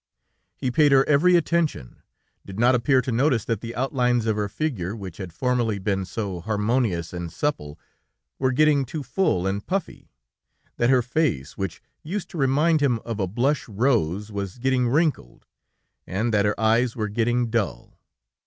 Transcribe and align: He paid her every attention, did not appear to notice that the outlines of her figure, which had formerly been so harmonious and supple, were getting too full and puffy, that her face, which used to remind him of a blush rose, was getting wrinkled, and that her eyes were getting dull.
He 0.55 0.71
paid 0.71 0.91
her 0.93 1.07
every 1.07 1.35
attention, 1.35 2.01
did 2.43 2.57
not 2.57 2.73
appear 2.73 3.03
to 3.03 3.11
notice 3.11 3.45
that 3.45 3.61
the 3.61 3.75
outlines 3.75 4.25
of 4.25 4.35
her 4.35 4.49
figure, 4.49 4.95
which 4.95 5.17
had 5.17 5.31
formerly 5.31 5.77
been 5.77 6.05
so 6.05 6.39
harmonious 6.41 7.13
and 7.13 7.31
supple, 7.31 7.79
were 8.39 8.51
getting 8.51 8.83
too 8.83 9.03
full 9.03 9.45
and 9.45 9.63
puffy, 9.63 10.09
that 10.77 10.89
her 10.89 11.03
face, 11.03 11.55
which 11.55 11.83
used 12.01 12.31
to 12.31 12.39
remind 12.39 12.81
him 12.81 12.97
of 13.05 13.19
a 13.19 13.27
blush 13.27 13.67
rose, 13.69 14.31
was 14.31 14.57
getting 14.57 14.89
wrinkled, 14.89 15.45
and 16.07 16.33
that 16.33 16.45
her 16.45 16.59
eyes 16.59 16.95
were 16.95 17.07
getting 17.07 17.51
dull. 17.51 17.99